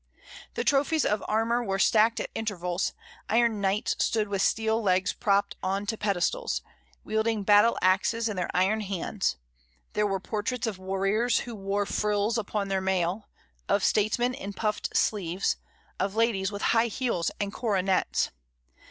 [0.55, 2.93] The trophies of armour were stacked at intervals,
[3.29, 6.63] iron knights stood with steel legs propped on to pedestals,
[7.03, 9.37] wielding battle axes in their iron hands;
[9.93, 13.29] there were portraits of warriors who wore frills upon their mail,
[13.69, 15.57] of states men in puffed sleeves,
[15.99, 18.31] of ladies with high heels and coronets.